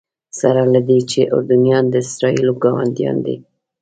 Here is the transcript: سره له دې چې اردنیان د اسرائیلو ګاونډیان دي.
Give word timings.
سره 0.39 0.61
له 0.73 0.79
دې 0.87 0.99
چې 1.11 1.19
اردنیان 1.35 1.85
د 1.89 1.95
اسرائیلو 2.05 2.53
ګاونډیان 2.63 3.17
دي. 3.25 3.35